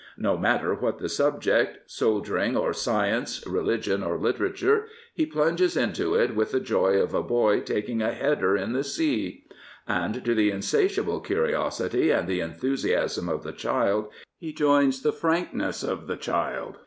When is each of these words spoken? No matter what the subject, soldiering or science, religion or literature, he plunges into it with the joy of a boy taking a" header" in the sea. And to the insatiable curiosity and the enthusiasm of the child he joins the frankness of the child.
No 0.17 0.35
matter 0.35 0.73
what 0.73 0.97
the 0.97 1.07
subject, 1.07 1.81
soldiering 1.91 2.57
or 2.57 2.73
science, 2.73 3.45
religion 3.45 4.01
or 4.01 4.17
literature, 4.17 4.87
he 5.13 5.27
plunges 5.27 5.77
into 5.77 6.15
it 6.15 6.35
with 6.35 6.51
the 6.53 6.59
joy 6.59 6.95
of 6.99 7.13
a 7.13 7.21
boy 7.21 7.59
taking 7.59 8.01
a" 8.01 8.11
header" 8.11 8.57
in 8.57 8.73
the 8.73 8.83
sea. 8.83 9.43
And 9.87 10.25
to 10.25 10.33
the 10.33 10.49
insatiable 10.49 11.19
curiosity 11.19 12.09
and 12.09 12.27
the 12.27 12.39
enthusiasm 12.39 13.29
of 13.29 13.43
the 13.43 13.51
child 13.53 14.07
he 14.39 14.53
joins 14.53 15.03
the 15.03 15.13
frankness 15.13 15.83
of 15.83 16.07
the 16.07 16.17
child. 16.17 16.77